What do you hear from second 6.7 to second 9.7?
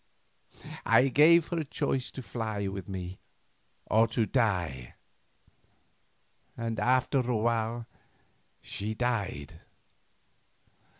after a while she died.